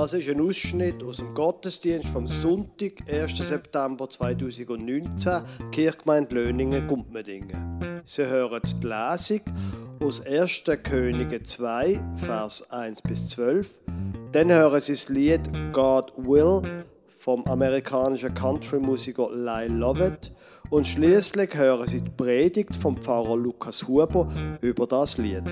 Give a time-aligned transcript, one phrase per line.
[0.00, 3.36] Das ist ein Ausschnitt aus dem Gottesdienst vom Sonntag, 1.
[3.36, 5.42] September 2019,
[5.72, 8.00] Kirchgemeinde Löningen, Gumpmedingen.
[8.04, 9.40] Sie hören die Lesung
[10.00, 10.62] aus 1.
[10.84, 13.74] Könige 2, Vers 1 bis 12.
[14.30, 15.40] Dann hören Sie das Lied
[15.72, 16.62] God Will
[17.18, 20.30] vom amerikanischen Country-Musiker Lyle Lovett.
[20.70, 24.28] Und schließlich hören Sie die Predigt vom Pfarrer Lukas Huber
[24.60, 25.42] über das Lied.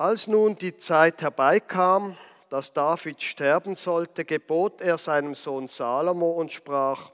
[0.00, 2.16] Als nun die Zeit herbeikam,
[2.48, 7.10] dass David sterben sollte, gebot er seinem Sohn Salomo und sprach,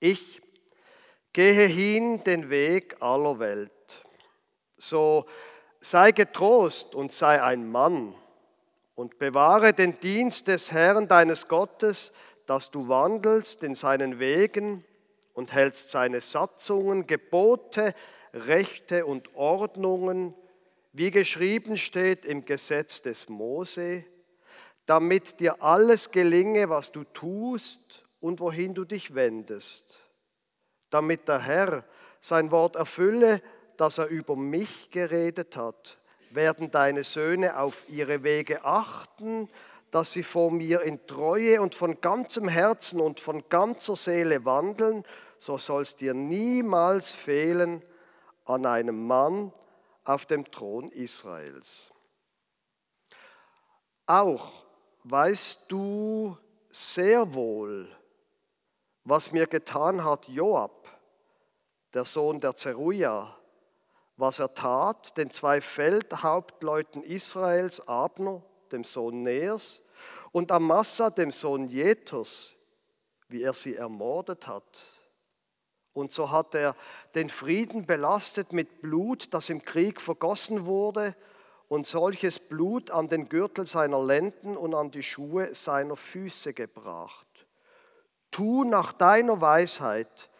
[0.00, 0.42] ich
[1.32, 3.70] gehe hin den Weg aller Welt.
[4.76, 5.24] So
[5.78, 8.16] sei getrost und sei ein Mann
[8.96, 12.10] und bewahre den Dienst des Herrn deines Gottes,
[12.44, 14.84] dass du wandelst in seinen Wegen
[15.32, 17.94] und hältst seine Satzungen, Gebote,
[18.34, 20.34] Rechte und Ordnungen,
[20.92, 24.04] wie geschrieben steht im Gesetz des Mose,
[24.86, 30.00] damit dir alles gelinge, was du tust und wohin du dich wendest,
[30.90, 31.84] damit der Herr
[32.20, 33.40] sein Wort erfülle,
[33.76, 35.98] das er über mich geredet hat,
[36.30, 39.48] werden deine Söhne auf ihre Wege achten,
[39.90, 45.04] dass sie vor mir in Treue und von ganzem Herzen und von ganzer Seele wandeln,
[45.38, 47.82] so soll es dir niemals fehlen
[48.44, 49.52] an einem Mann,
[50.04, 51.90] auf dem Thron Israels.
[54.06, 54.64] Auch
[55.04, 56.36] weißt du
[56.70, 57.88] sehr wohl,
[59.04, 60.88] was mir getan hat Joab,
[61.94, 63.36] der Sohn der Zeruja,
[64.16, 69.80] was er tat den zwei Feldhauptleuten Israels, Abner, dem Sohn Neers,
[70.32, 72.54] und Amasa, dem Sohn Jethers,
[73.28, 74.99] wie er sie ermordet hat.
[75.92, 76.76] Und so hat er
[77.14, 81.16] den Frieden belastet mit Blut, das im Krieg vergossen wurde,
[81.68, 87.26] und solches Blut an den Gürtel seiner Lenden und an die Schuhe seiner Füße gebracht.
[88.32, 90.30] Tu nach deiner Weisheit,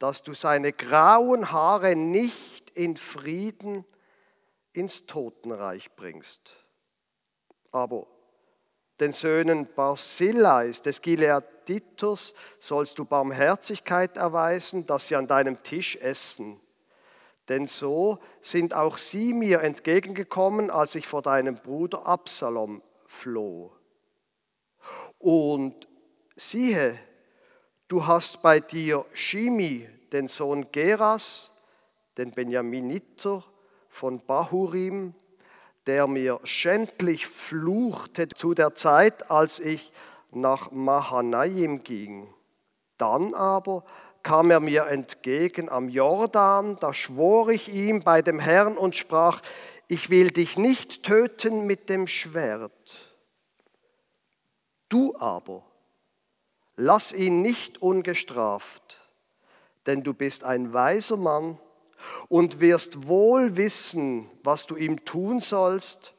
[0.00, 3.84] dass du seine grauen Haare nicht in Frieden
[4.72, 6.56] ins Totenreich bringst.
[7.70, 8.06] Aber
[8.98, 11.02] den Söhnen Barzillais des
[11.70, 16.60] Gileaditos sollst du Barmherzigkeit erweisen, dass sie an deinem Tisch essen.
[17.48, 23.72] Denn so sind auch sie mir entgegengekommen, als ich vor deinem Bruder Absalom floh.
[25.18, 25.88] Und
[26.36, 26.98] siehe,
[27.88, 31.50] du hast bei dir Shimi, den Sohn Geras,
[32.18, 33.44] den Benjaminiter
[33.88, 35.14] von Bahurim,
[35.86, 39.92] der mir schändlich fluchte zu der Zeit, als ich
[40.32, 42.32] nach Mahanaim ging.
[42.98, 43.84] Dann aber
[44.22, 49.40] kam er mir entgegen am Jordan, da schwor ich ihm bei dem Herrn und sprach,
[49.88, 53.12] ich will dich nicht töten mit dem Schwert.
[54.88, 55.64] Du aber,
[56.76, 59.10] lass ihn nicht ungestraft,
[59.86, 61.58] denn du bist ein weiser Mann
[62.28, 66.14] und wirst wohl wissen, was du ihm tun sollst,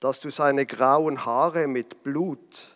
[0.00, 2.73] dass du seine grauen Haare mit Blut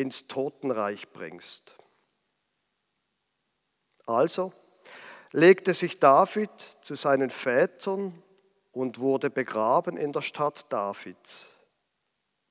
[0.00, 1.76] ins Totenreich bringst.
[4.06, 4.52] Also
[5.32, 6.50] legte sich David
[6.80, 8.22] zu seinen Vätern
[8.72, 11.56] und wurde begraben in der Stadt Davids.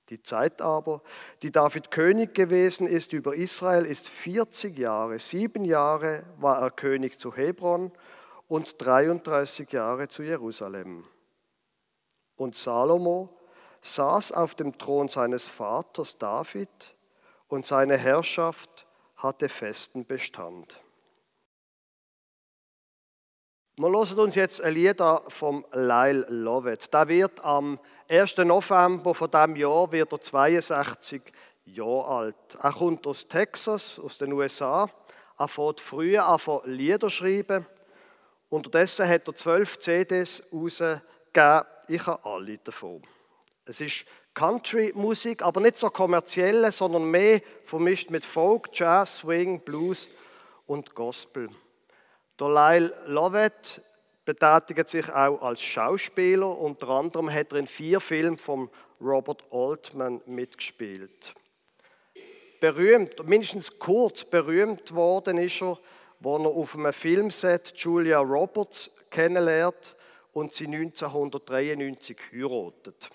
[0.09, 1.01] Die Zeit aber,
[1.43, 5.19] die David König gewesen ist über Israel, ist 40 Jahre.
[5.19, 7.91] Sieben Jahre war er König zu Hebron
[8.47, 11.05] und 33 Jahre zu Jerusalem.
[12.35, 13.29] Und Salomo
[13.81, 16.69] saß auf dem Thron seines Vaters David
[17.49, 18.87] und seine Herrschaft
[19.17, 20.79] hatte festen Bestand.
[23.75, 26.93] Wir hören uns jetzt ein Lied vom Lyle Lovett.
[26.93, 27.79] Da wird am
[28.09, 28.37] 1.
[28.37, 31.21] November von diesem Jahr wird er 62
[31.65, 32.57] Jahre alt.
[32.61, 34.89] Er kommt aus Texas, aus den USA.
[35.37, 37.65] Er fährt früher an Lieder schreiben
[38.49, 41.67] Unterdessen hat er zwölf CDs rausgegeben.
[41.87, 43.03] Ich habe alle davon.
[43.65, 44.05] Es ist
[44.39, 50.09] Country-Musik, aber nicht so kommerzielle, sondern mehr vermischt mit Folk, Jazz, Swing, Blues
[50.65, 51.49] und Gospel.
[52.39, 53.81] Der Lyle Lovett
[54.23, 56.57] betätigt sich auch als Schauspieler.
[56.57, 58.69] Unter anderem hat er in vier Filmen von
[59.01, 61.33] Robert Altman mitgespielt.
[62.61, 65.77] Berühmt, mindestens kurz berühmt worden ist er
[66.21, 69.95] wo er auf einem Filmset Julia Roberts kennenlernt
[70.33, 73.09] und sie 1993 heiratet.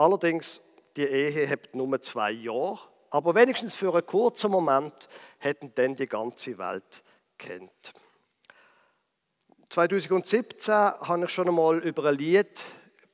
[0.00, 0.62] Allerdings,
[0.96, 2.78] die Ehe hat nur zwei Jahre,
[3.10, 4.94] aber wenigstens für einen kurzen Moment
[5.36, 7.02] hätten dann die ganze Welt
[7.36, 7.92] kennt.
[9.68, 12.62] 2017 habe ich schon einmal über ein Lied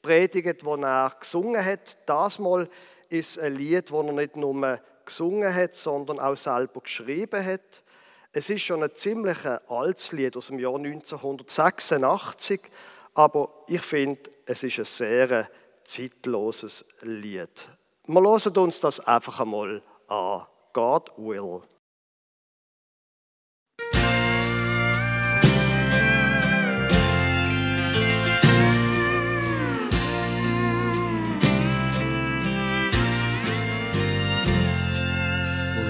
[0.00, 1.98] predigt, das er gesungen hat.
[2.06, 2.70] Das Mal
[3.08, 7.82] ist ein Lied, das er nicht nur gesungen hat, sondern auch selber geschrieben hat.
[8.30, 12.60] Es ist schon ein ziemlich altes Lied aus dem Jahr 1986,
[13.14, 15.48] aber ich finde, es ist ein sehr
[15.86, 17.68] zeitloses Lied.
[18.06, 20.46] Wir hören uns das einfach einmal an.
[20.72, 21.62] God will.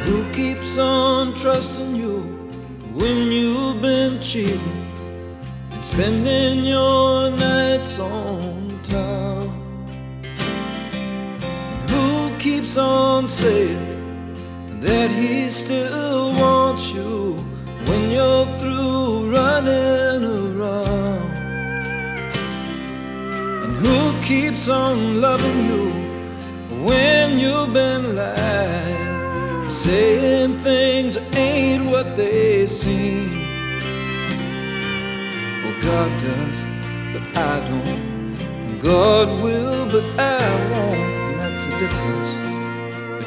[0.05, 2.21] Who keeps on trusting you
[2.95, 4.61] when you've been cheating
[5.73, 9.26] and spending your nights on town?
[12.67, 17.35] Keeps on saying that he still wants you
[17.87, 21.31] when you're through running around?
[23.63, 25.93] And who keeps on loving you
[26.85, 29.71] when you've been lying?
[29.71, 33.31] saying things ain't what they seem.
[35.63, 36.65] Well, God does,
[37.13, 38.81] but I don't.
[38.81, 40.41] God will, but I
[40.73, 41.17] won't.
[41.29, 42.46] And that's the difference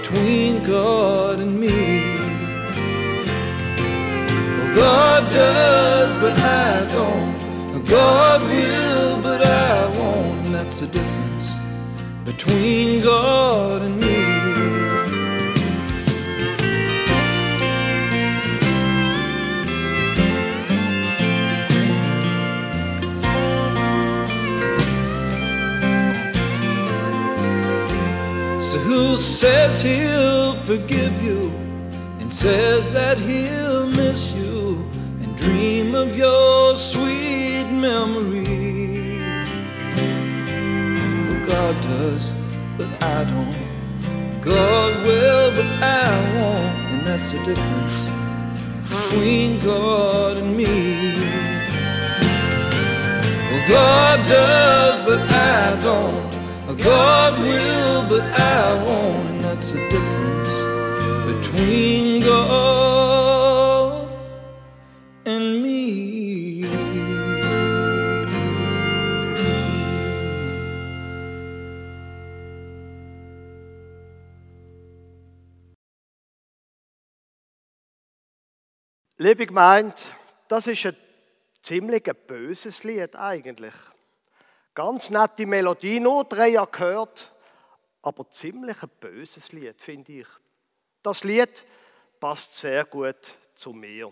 [0.09, 2.01] between God and me.
[4.57, 7.85] Well, God does, but I don't.
[7.85, 10.45] God will, but I won't.
[10.51, 11.53] That's the difference
[12.25, 14.18] between God and me.
[29.39, 31.49] Says he'll forgive you
[32.19, 34.85] and says that he'll miss you
[35.21, 39.19] and dream of your sweet memory?
[41.25, 42.33] Well, God does,
[42.77, 44.41] but I don't.
[44.41, 46.05] God will, but I
[46.35, 47.97] won't, and that's the difference
[48.89, 51.13] between God and me.
[53.51, 56.28] Well, God does, but I don't.
[56.83, 60.49] God will, but I won't, and that's the difference
[61.25, 64.09] between God
[65.25, 66.65] and me.
[79.17, 79.95] Liebe Gemeinde,
[80.47, 80.95] das ist ein
[81.61, 83.73] ziemlich böses Lied eigentlich.
[84.73, 87.33] Ganz nette Melodie, nur drei Jahre gehört,
[88.01, 90.27] aber ziemlich ein böses Lied, finde ich.
[91.01, 91.65] Das Lied
[92.19, 93.17] passt sehr gut
[93.55, 94.11] zu mir.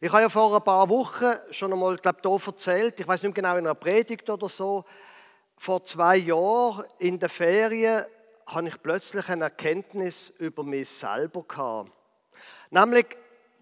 [0.00, 3.22] Ich habe ja vor ein paar Wochen schon einmal, glaube ich, hier erzählt, ich weiß
[3.22, 4.84] nicht genau, in einer Predigt oder so,
[5.58, 8.04] vor zwei Jahren in der Ferien
[8.46, 11.90] habe ich plötzlich eine Erkenntnis über mich selber gehabt.
[12.70, 13.06] Nämlich,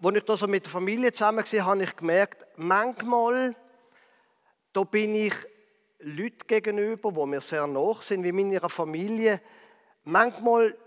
[0.03, 3.55] als ich da so mit der Familie zusammen war, habe ich gemerkt, manchmal,
[4.73, 5.33] da bin ich
[6.07, 9.41] Leuten gegenüber, die mir sehr nach sind, wie meiner Familie,
[10.03, 10.77] manchmal,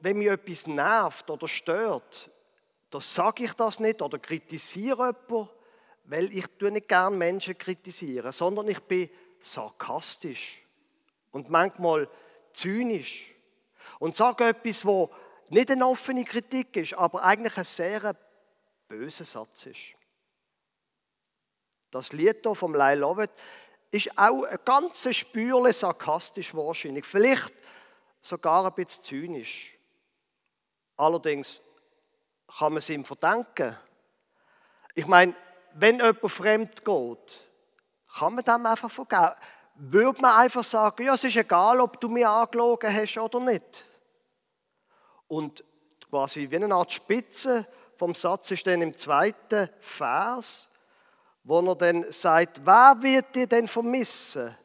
[0.00, 2.30] wenn mich etwas nervt oder stört,
[2.90, 5.48] da sage ich das nicht oder kritisiere jemanden,
[6.04, 9.08] weil ich nicht gerne Menschen kritisiere, sondern ich bin
[9.40, 10.62] sarkastisch
[11.32, 12.06] und manchmal
[12.52, 13.34] zynisch
[13.98, 15.10] und sage etwas, wo
[15.48, 18.14] nicht eine offene Kritik ist, aber eigentlich ein sehr
[18.88, 19.94] böser Satz ist.
[21.90, 23.30] Das Lied hier vom Lyle Lovett
[23.90, 27.52] ist auch ein ganzes Spürle sarkastisch wahrscheinlich, vielleicht
[28.20, 29.78] sogar ein bisschen zynisch.
[30.96, 31.62] Allerdings
[32.58, 33.76] kann man es ihm verdanken.
[34.94, 35.34] Ich meine,
[35.74, 37.50] wenn jemand fremd geht,
[38.18, 39.34] kann man dem einfach vergeben.
[39.74, 43.84] Würde man einfach sagen, ja, es ist egal, ob du mich angelogen hast oder nicht.
[45.28, 45.62] Und
[46.08, 47.66] quasi wie eine Art Spitze
[47.96, 50.65] vom Satz ist dann im zweiten Vers,
[51.46, 54.56] wo er dann sagt, wer wird dir denn vermissen?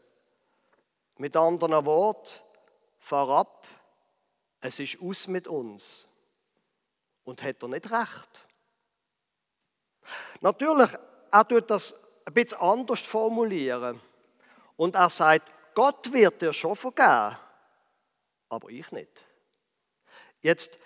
[1.18, 2.42] Mit anderen Worten,
[3.00, 3.68] fahr ab,
[4.62, 6.08] es ist aus mit uns.
[7.24, 8.48] Und hat er nicht recht?
[10.42, 10.90] Natürlich,
[11.30, 11.94] er tut das
[12.26, 14.02] ein bisschen anders formulieren.
[14.76, 17.38] Und er sagt, Gott wird dir schon vergeben,
[18.50, 19.24] aber ich nicht.
[20.42, 20.80] Jetzt,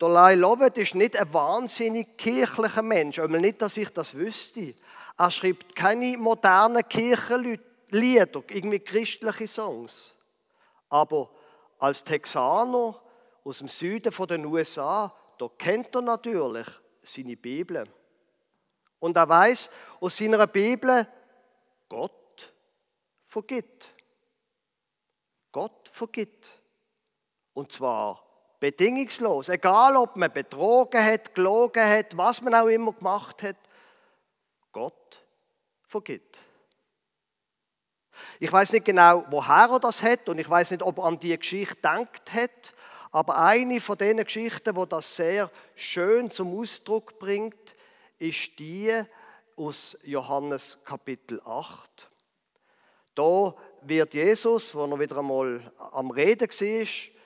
[0.00, 4.74] der Lai Lovett ist nicht ein wahnsinnig kirchlicher Mensch, aber nicht, dass ich das wüsste.
[5.20, 10.16] Er schreibt keine modernen Kirchenlieder, irgendwie christliche Songs.
[10.88, 11.28] Aber
[11.78, 12.98] als Texaner
[13.44, 16.66] aus dem Süden von den USA, da kennt er natürlich
[17.02, 17.84] seine Bibel.
[18.98, 19.68] Und er weiß
[20.00, 21.06] aus seiner Bibel,
[21.86, 22.54] Gott
[23.26, 23.92] vergibt.
[25.52, 26.48] Gott vergibt.
[27.52, 28.24] Und zwar
[28.58, 29.50] bedingungslos.
[29.50, 33.56] Egal, ob man betrogen hat, gelogen hat, was man auch immer gemacht hat.
[34.72, 35.24] Gott
[35.86, 36.40] vergibt.
[38.38, 41.18] Ich weiß nicht genau, woher er das hat und ich weiß nicht, ob er an
[41.18, 42.74] die Geschichte denkt hat,
[43.12, 47.74] aber eine von den Geschichten, wo das sehr schön zum Ausdruck bringt,
[48.18, 49.02] ist die
[49.56, 52.08] aus Johannes Kapitel 8.
[53.14, 57.19] Da wird Jesus, wo er wieder einmal am Reden war,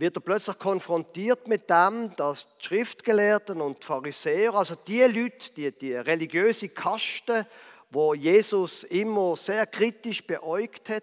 [0.00, 5.52] wird er plötzlich konfrontiert mit dem, dass die Schriftgelehrten und die Pharisäer, also die Leute,
[5.54, 7.46] die, die religiöse Kaste,
[7.90, 11.02] wo Jesus immer sehr kritisch beäugt hat,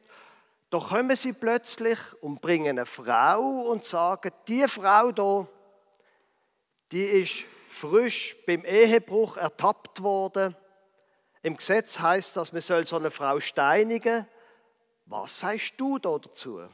[0.72, 5.48] da kommen sie plötzlich und bringen eine Frau und sagen, die Frau da,
[6.92, 10.56] die ist frisch beim Ehebruch ertappt worden.
[11.44, 14.25] Im Gesetz heißt das, man soll so eine Frau steinigen.
[15.06, 16.68] Was sagst du da dazu?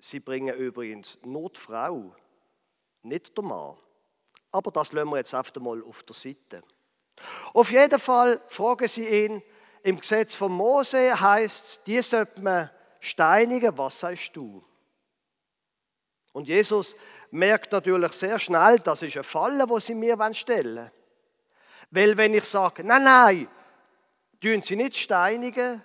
[0.00, 2.16] Sie bringen übrigens nur die Frau,
[3.02, 3.76] nicht der Mann.
[4.50, 6.62] Aber das lassen wir jetzt einfach mal auf der Seite.
[7.52, 9.42] Auf jeden Fall fragen sie ihn,
[9.82, 14.64] im Gesetz von Mose heißt es, die sollte man steinigen, was sagst du?
[16.32, 16.96] Und Jesus
[17.30, 20.90] merkt natürlich sehr schnell, das ist eine Falle, wo sie mir stellen wollen.
[21.90, 23.48] Weil wenn ich sage, nein, nein,
[24.40, 25.82] tun sie nicht steinigen,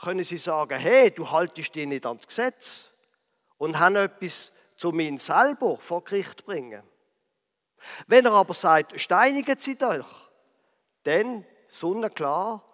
[0.00, 2.89] können sie sagen, hey, du haltest dich nicht ans Gesetz
[3.60, 6.82] und haben etwas zu mir selber vor Gericht bringen.
[8.06, 10.30] Wenn er aber sagt, steinigen sie doch,
[11.04, 12.64] dann, sonnenklar,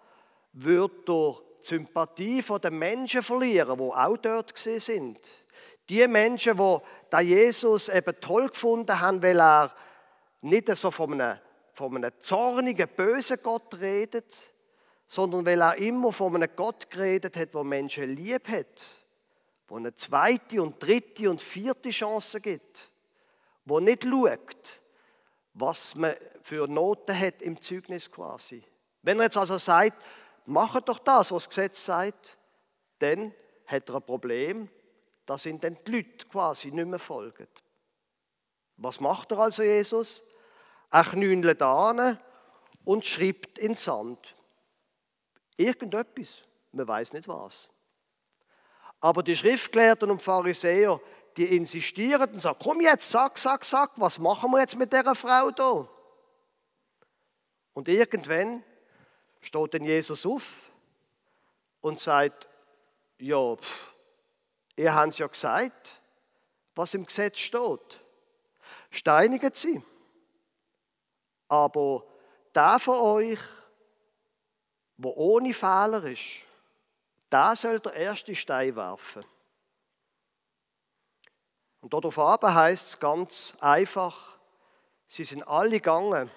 [0.53, 5.19] wird er die Sympathie der Menschen verlieren, die auch dort sind.
[5.89, 6.77] Die Menschen, die
[7.09, 9.75] da Jesus eben toll gefunden haben, weil er
[10.39, 11.37] nicht so von einem,
[11.73, 14.33] von einem zornigen, bösen Gott redet,
[15.05, 19.06] sondern weil er immer von einem Gott geredet hat, der Menschen lieb hat,
[19.67, 22.89] wo eine zweite und dritte und vierte Chance gibt,
[23.65, 24.81] wo nicht schaut,
[25.53, 28.63] was man für Noten hat im Zeugnis quasi.
[29.01, 30.01] Wenn er jetzt also sagt,
[30.45, 32.37] macht doch das, was das Gesetz sagt,
[32.99, 33.33] dann
[33.65, 34.69] hat er ein Problem,
[35.25, 37.47] dass ihn dann die Leute quasi nicht mehr folgen.
[38.77, 40.23] Was macht er also Jesus?
[40.89, 42.17] Er knündelt an
[42.85, 44.35] und schreibt in Sand.
[45.57, 47.69] Irgendetwas, man weiß nicht was.
[48.99, 50.99] Aber die Schriftgelehrten und Pharisäer,
[51.37, 55.13] die insistieren und sagen, komm jetzt, sag, sag, sag, was machen wir jetzt mit dieser
[55.13, 55.87] Frau da?
[57.73, 58.63] Und irgendwann
[59.39, 60.71] steht dann Jesus auf
[61.81, 62.47] und sagt,
[63.19, 63.93] ja, pff,
[64.75, 66.01] ihr habt es ja gesagt,
[66.73, 68.01] was im Gesetz steht.
[68.89, 69.81] Steinigen sie.
[71.47, 72.03] Aber
[72.53, 73.39] der von euch,
[74.97, 76.46] wo ohne Fehler ist,
[77.31, 79.25] der soll der erste Stein werfen.
[81.81, 84.37] Und darauf aber heißt es ganz einfach,
[85.07, 86.31] sie sind alle gegangen,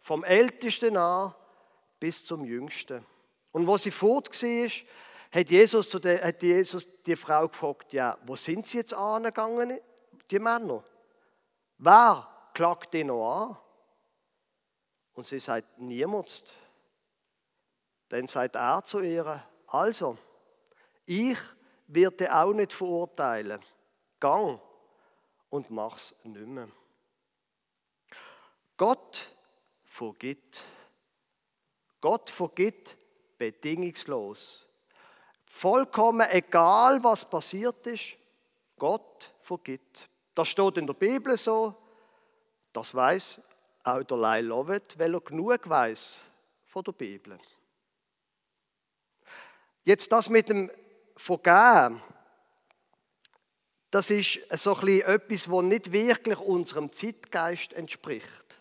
[0.00, 1.34] vom Ältesten an
[1.98, 3.04] bis zum Jüngsten.
[3.52, 4.70] Und wo sie fort war,
[5.32, 9.80] hat Jesus, zu der, hat Jesus die Frau gefragt, ja, wo sind sie jetzt angegangen,
[10.30, 10.84] die Männer?
[11.78, 13.56] Wer klagt die noch an?
[15.14, 16.44] Und sie sagt, niemand.
[18.08, 20.18] Dann sagt er zu ihr, also,
[21.06, 21.38] ich
[21.86, 23.60] werde auch nicht verurteilen.
[24.20, 24.60] Gang
[25.50, 26.68] und mach's nicht mehr.
[28.76, 29.30] Gott
[29.84, 30.62] vergibt.
[32.00, 32.96] Gott vergibt
[33.38, 34.66] bedingungslos.
[35.46, 38.16] Vollkommen egal, was passiert ist,
[38.76, 40.08] Gott vergibt.
[40.34, 41.74] Das steht in der Bibel so.
[42.72, 43.40] Das weiß
[43.84, 46.20] auch der Lai Lovett, weil er genug weiß
[46.66, 47.38] von der Bibel.
[49.84, 50.70] Jetzt das mit dem
[51.16, 52.02] Vergeben,
[53.90, 58.60] das ist so ein etwas, was nicht wirklich unserem Zeitgeist entspricht.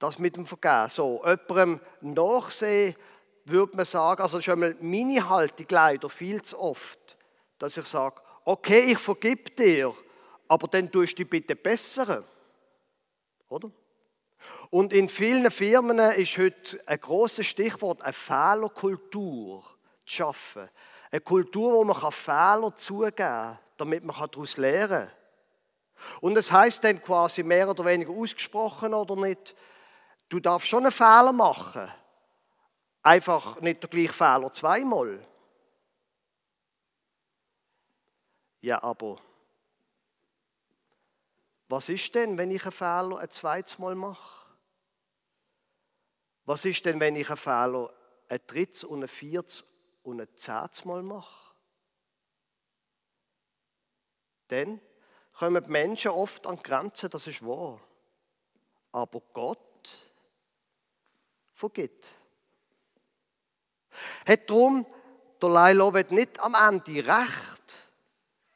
[0.00, 0.90] Das mit dem Vergeben.
[0.90, 2.96] So, jemandem nachsehen,
[3.44, 7.16] würde man sagen, also schon mal meine Haltung leider viel zu oft,
[7.58, 9.94] dass ich sage, okay, ich vergib dir,
[10.48, 12.24] aber dann tust du dich bitte bessern.
[13.48, 13.70] Oder?
[14.70, 20.68] Und in vielen Firmen ist heute ein großes Stichwort eine Fehlerkultur zu schaffen.
[21.14, 25.10] Eine Kultur, wo man Fehler zugeben kann, damit man daraus lernen kann.
[26.20, 29.54] Und es heißt dann quasi mehr oder weniger ausgesprochen oder nicht,
[30.28, 31.88] du darfst schon einen Fehler machen,
[33.04, 35.24] Einfach nicht der gleiche Fehler zweimal.
[38.60, 39.18] Ja, aber
[41.68, 44.48] was ist denn, wenn ich einen Fehler ein zweites Mal mache?
[46.44, 47.94] Was ist denn, wenn ich einen Fehler
[48.28, 49.73] ein drittes und ein viertes
[50.04, 51.54] und ein zehns Mal mache?
[54.48, 54.80] Dann
[55.32, 57.80] kommen die Menschen oft an Grenzen, das ist wahr.
[58.92, 59.58] Aber Gott
[61.54, 62.06] vergibt.
[64.26, 64.86] Hat darum
[65.40, 67.62] der Leilovet nicht am Ende recht,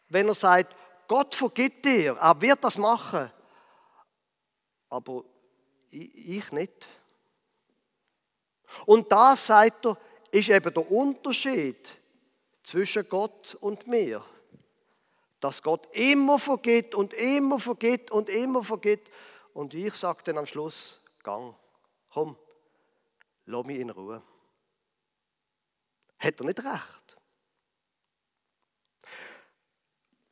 [0.09, 0.75] wenn er sagt,
[1.07, 3.31] Gott vergibt dir, er wird das machen,
[4.89, 5.25] aber
[5.91, 6.87] ich nicht.
[8.85, 9.97] Und das, sagt er,
[10.31, 11.97] ist eben der Unterschied
[12.63, 14.25] zwischen Gott und mir.
[15.41, 19.11] Dass Gott immer vergibt und immer vergibt und immer vergibt.
[19.55, 21.55] Und ich sage dann am Schluss, gang,
[22.11, 22.37] komm,
[23.47, 24.23] lass mich in Ruhe.
[26.19, 27.17] Hat er nicht recht?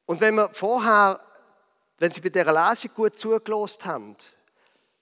[0.06, 1.20] Und wenn wir vorher,
[1.98, 4.16] wenn Sie bei dieser Lesung gut zugelost haben,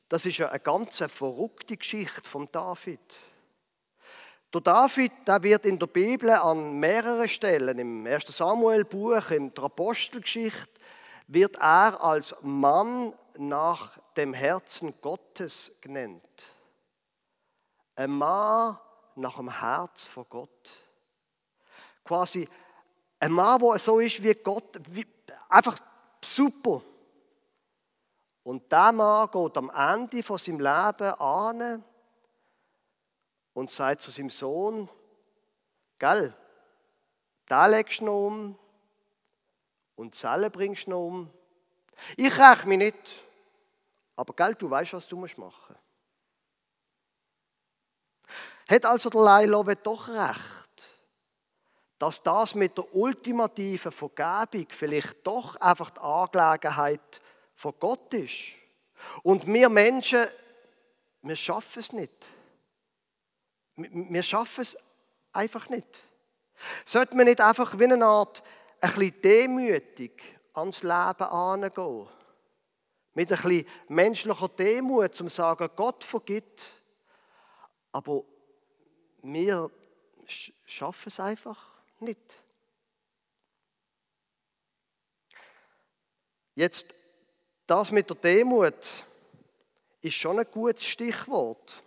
[0.09, 3.01] das ist ja eine ganz verrückte Geschichte von David.
[4.55, 8.25] Der David, der wird in der Bibel an mehreren Stellen, im 1.
[8.29, 10.81] Samuel-Buch, in der Apostelgeschichte,
[11.27, 16.23] wird er als Mann nach dem Herzen Gottes genannt.
[17.97, 18.79] Ein Mann
[19.17, 20.71] nach dem Herz von Gott.
[22.05, 22.49] Quasi
[23.19, 25.05] ein Mann, der so ist wie Gott, wie,
[25.49, 25.81] einfach
[26.25, 26.81] super.
[28.45, 31.85] Und der Mann geht am Ende von seinem Leben an
[33.55, 34.89] und sagt zu seinem Sohn,
[35.99, 36.35] gell,
[37.47, 38.59] da legst du noch um
[39.97, 41.31] und Zelle bringst du noch um.
[42.17, 43.23] Ich räche mich nicht,
[44.17, 45.57] aber gell, du weißt, was du machen musst.
[48.69, 50.99] Hat also der Leilove doch recht,
[51.99, 57.21] dass das mit der ultimativen Vergebung vielleicht doch einfach die Angelegenheit
[57.55, 58.35] von Gott ist.
[59.23, 60.27] Und wir Menschen,
[61.23, 62.27] wir schaffen es nicht.
[63.77, 64.79] Wir schaffen es
[65.33, 65.87] einfach nicht.
[66.85, 68.43] Sollte man nicht einfach wie eine Art
[68.81, 72.09] ein bisschen demütig ans Leben angehen?
[73.15, 76.83] Mit ein bisschen menschlicher Demut, zum zu sagen, Gott vergibt,
[77.93, 78.25] aber
[79.23, 79.71] wir
[80.27, 82.43] schaffen es einfach nicht.
[86.57, 86.87] Jetzt,
[87.67, 88.75] das mit der Demut
[90.01, 91.84] ist schon ein gutes Stichwort.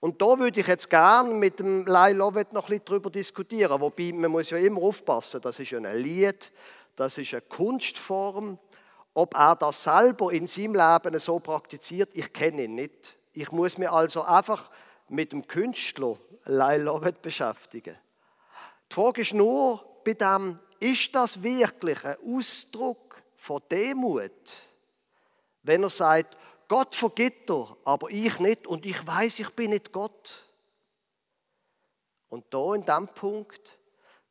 [0.00, 3.80] Und da würde ich jetzt gerne mit dem Lai Lovet noch ein bisschen darüber diskutieren.
[3.80, 6.50] Wobei, man muss ja immer aufpassen, das ist ein Lied,
[6.96, 8.58] das ist eine Kunstform.
[9.12, 13.18] Ob er das selber in seinem Leben so praktiziert, ich kenne ihn nicht.
[13.32, 14.70] Ich muss mich also einfach
[15.08, 17.96] mit dem Künstler Lai Lovet beschäftigen.
[18.90, 24.32] Die Frage ist nur bei dem, ist das wirklich ein Ausdruck von Demut,
[25.62, 26.36] wenn er sagt,
[26.70, 30.48] Gott vergibt er, aber ich nicht und ich weiß, ich bin nicht Gott.
[32.28, 33.76] Und da in diesem Punkt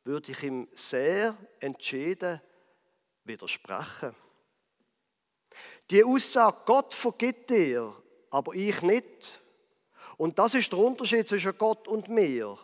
[0.04, 2.40] würde ich ihm sehr entschieden
[3.24, 4.16] widersprechen.
[5.90, 7.94] Die Aussage, Gott vergibt dir,
[8.30, 9.42] aber ich nicht.
[10.16, 12.56] Und das ist der Unterschied zwischen Gott und mir.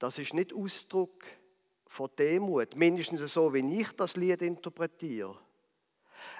[0.00, 1.22] Das ist nicht Ausdruck
[1.86, 5.38] von Demut, mindestens so, wie ich das Lied interpretiere.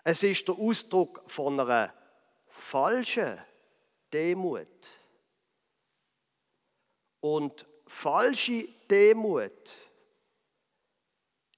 [0.04, 1.92] Es ist der Ausdruck von einer
[2.48, 3.38] falschen
[4.12, 4.66] Demut.
[7.20, 9.70] Und falsche Demut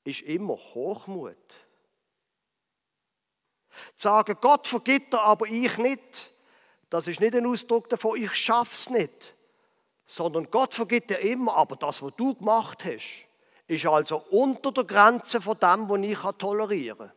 [0.04, 1.37] ist immer Hochmut.
[3.96, 6.32] Zu sagen, Gott vergibt er, aber ich nicht,
[6.90, 9.34] das ist nicht ein Ausdruck davon, ich schaff's nicht.
[10.06, 13.26] Sondern Gott vergibt dir immer, aber das, was du gemacht hast,
[13.66, 17.12] ist also unter der Grenze von dem, was ich tolerieren kann.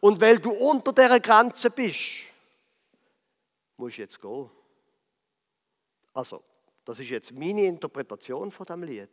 [0.00, 2.00] Und weil du unter der Grenze bist,
[3.76, 4.50] musst du jetzt gehen.
[6.12, 6.42] Also,
[6.84, 9.10] das ist jetzt meine Interpretation von dem Lied.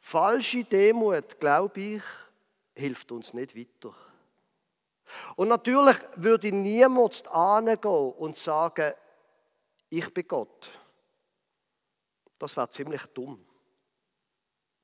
[0.00, 2.02] Falsche Demut, glaube ich,
[2.74, 3.94] hilft uns nicht weiter.
[5.36, 8.92] Und natürlich würde niemand angehen und sagen,
[9.90, 10.70] ich bin Gott.
[12.38, 13.44] Das wäre ziemlich dumm.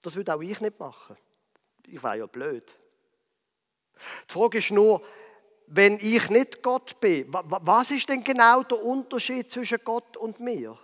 [0.03, 1.17] Das würde auch ich nicht machen.
[1.87, 2.75] Ich wäre ja blöd.
[4.29, 5.03] Die Frage ist nur,
[5.67, 10.79] wenn ich nicht Gott bin, was ist denn genau der Unterschied zwischen Gott und mir?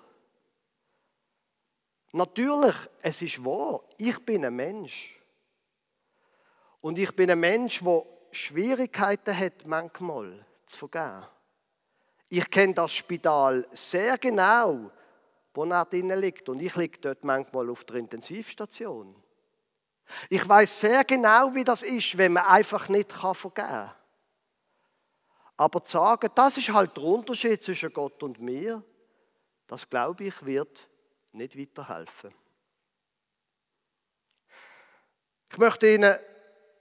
[2.12, 5.20] Natürlich, es ist wahr, ich bin ein Mensch.
[6.80, 11.26] Und ich bin ein Mensch, der Schwierigkeiten hat, manchmal zu vergeben.
[12.28, 14.90] Ich kenne das Spital sehr genau,
[15.52, 16.48] wo er drinnen liegt.
[16.48, 19.14] Und ich liege dort manchmal auf der Intensivstation.
[20.28, 23.90] Ich weiß sehr genau, wie das ist, wenn man einfach nicht vergeben kann.
[25.56, 28.82] Aber zu sagen, das ist halt der Unterschied zwischen Gott und mir,
[29.66, 30.88] das glaube ich, wird
[31.32, 32.32] nicht weiterhelfen.
[35.50, 36.16] Ich möchte Ihnen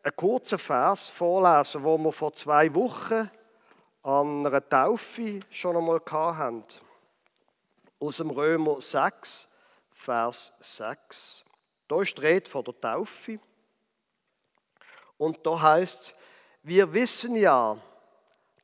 [0.03, 3.29] einen kurzen Vers vorlesen, wo wir vor zwei Wochen
[4.03, 6.63] an einer Taufe schon einmal hatten.
[7.99, 9.49] Aus dem Römer 6,
[9.91, 11.43] Vers 6.
[11.89, 13.39] Da ist die Rede von der Taufe.
[15.17, 16.13] Und da heißt es,
[16.61, 17.77] wir wissen ja,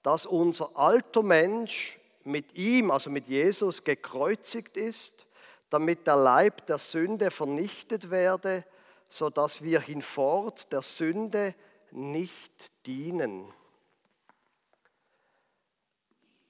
[0.03, 5.25] dass unser alter Mensch mit ihm, also mit Jesus, gekreuzigt ist,
[5.71, 8.63] damit der Leib der Sünde vernichtet werde,
[9.09, 11.55] sodass wir hinfort der Sünde
[11.89, 13.51] nicht dienen.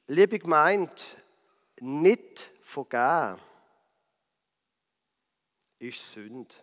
[0.08, 1.18] Liebe gemeint,
[1.80, 3.40] nicht vergeben
[5.80, 6.56] ist Sünde.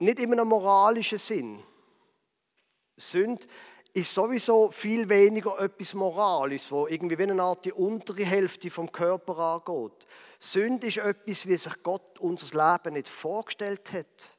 [0.00, 1.62] Nicht in einem moralischen Sinn.
[2.96, 3.46] Sünde
[3.92, 8.92] ist sowieso viel weniger etwas Moralisches, wo irgendwie wie eine Art die untere Hälfte vom
[8.92, 10.06] Körper angeht.
[10.38, 14.38] Sünde ist etwas, wie sich Gott unser Leben nicht vorgestellt hat.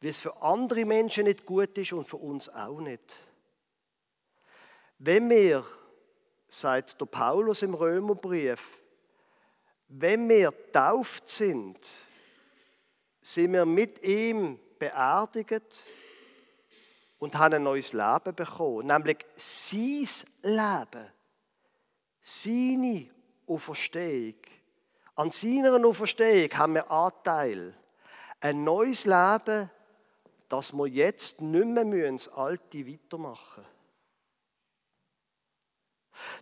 [0.00, 3.16] Wie es für andere Menschen nicht gut ist und für uns auch nicht.
[4.98, 5.64] Wenn wir,
[6.48, 8.78] sagt der Paulus im Römerbrief,
[9.88, 11.78] wenn wir tauft sind,
[13.22, 15.84] sind wir mit ihm beerdigt
[17.18, 20.08] und haben ein neues Leben bekommen, nämlich sein
[20.42, 21.12] Leben,
[22.20, 23.10] seine
[23.46, 24.36] Auferstehung.
[25.14, 27.74] An seiner Auferstehung haben wir Anteil.
[28.40, 29.68] Ein neues Leben,
[30.48, 33.78] das wir jetzt nicht mehr das Alte weitermachen müssen.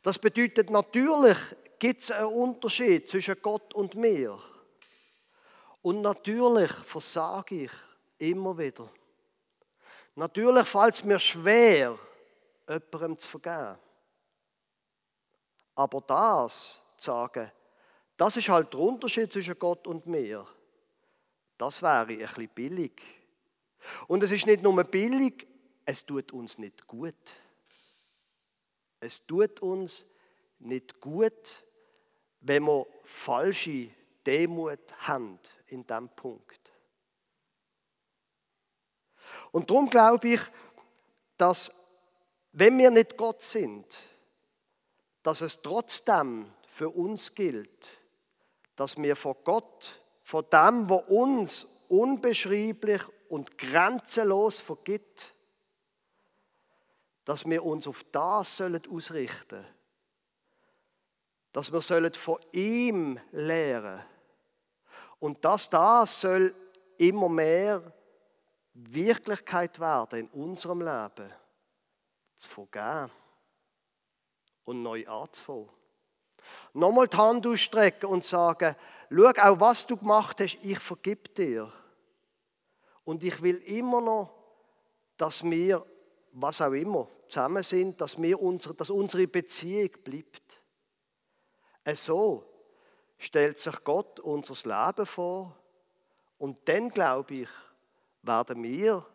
[0.03, 1.39] Das bedeutet natürlich,
[1.79, 4.39] gibt es einen Unterschied zwischen Gott und mir.
[5.83, 7.71] Und natürlich versage ich
[8.19, 8.91] immer wieder.
[10.15, 11.99] Natürlich fällt es mir schwer,
[12.69, 13.79] jemandem zu vergeben.
[15.75, 17.53] Aber das zu sagen,
[18.17, 20.47] das ist halt der Unterschied zwischen Gott und mir,
[21.59, 23.03] das wäre ein bisschen billig.
[24.09, 25.47] Und es ist nicht nur billig,
[25.85, 27.15] es tut uns nicht gut.
[29.01, 30.07] Es tut uns
[30.59, 31.63] nicht gut,
[32.47, 33.91] wenn wir falsche
[34.25, 36.73] Demut haben in diesem Punkt.
[39.51, 40.41] Und darum glaube ich,
[41.37, 41.73] dass
[42.53, 43.85] wenn wir nicht Gott sind,
[45.23, 48.01] dass es trotzdem für uns gilt,
[48.77, 55.35] dass wir vor Gott, vor dem, wo uns unbeschreiblich und grenzenlos vergibt,
[57.25, 59.76] dass wir uns auf das sollen ausrichten sollen.
[61.57, 64.03] Dass wir sollen von ihm lehren.
[65.19, 66.55] Und dass das soll
[66.99, 67.95] immer mehr
[68.75, 71.33] Wirklichkeit werden in unserem Leben,
[72.35, 73.11] zu vergeben
[74.67, 75.71] und neu anzufangen.
[76.75, 78.77] Nochmal die Hand ausstrecken und sagen,
[79.09, 81.73] schau, auch was du gemacht hast, ich vergib dir.
[83.03, 84.31] Und ich will immer noch,
[85.17, 85.87] dass wir,
[86.33, 90.66] was auch immer, zusammen sind, dass, wir unsere, dass unsere Beziehung bleibt.
[91.95, 92.45] So
[93.19, 95.57] stellt sich Gott unser Leben vor
[96.39, 97.49] und dann, glaube ich,
[98.23, 99.07] werden wir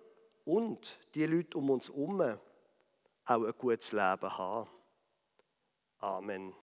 [0.45, 2.21] und die Leute um uns herum
[3.25, 4.69] auch ein gutes Leben haben.
[5.99, 6.60] Amen.